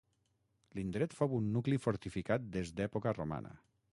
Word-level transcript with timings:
L'indret 0.77 1.13
fou 1.17 1.35
un 1.41 1.51
nucli 1.57 1.79
fortificat 1.85 2.49
des 2.57 2.75
d'època 2.81 3.17
romana. 3.21 3.55